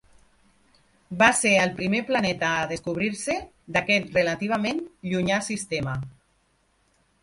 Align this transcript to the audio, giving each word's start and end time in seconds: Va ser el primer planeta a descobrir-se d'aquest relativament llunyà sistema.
Va 1.19 1.27
ser 1.39 1.51
el 1.65 1.75
primer 1.81 2.01
planeta 2.09 2.49
a 2.63 2.65
descobrir-se 2.73 3.37
d'aquest 3.77 4.13
relativament 4.23 4.85
llunyà 5.13 5.43
sistema. 5.55 5.99